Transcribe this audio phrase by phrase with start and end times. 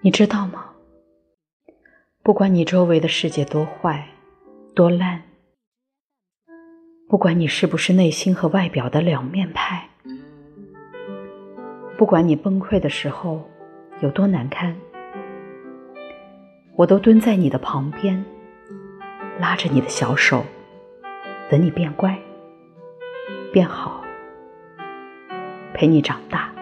[0.00, 0.64] 你知道吗？
[2.22, 4.06] 不管你周围的世界多坏
[4.74, 5.22] 多烂
[7.08, 9.88] 不管你是不是内心和外表的两面派
[11.96, 13.48] 不管你崩溃的时候
[14.00, 14.76] 有多难堪
[16.76, 18.22] 我都蹲在你的旁边
[19.40, 20.44] 拉着你的小手
[21.48, 22.14] 等你变乖
[23.50, 24.04] 变好
[25.72, 26.52] 陪你长大。